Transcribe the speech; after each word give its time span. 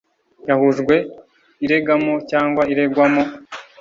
yahujwe 0.49 0.95
iregamo 1.65 2.13
cyangwa 2.31 2.61
iregwamo 2.73 3.23